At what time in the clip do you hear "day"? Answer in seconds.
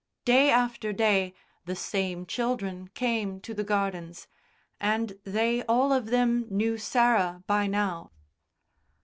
0.25-0.49, 0.91-1.35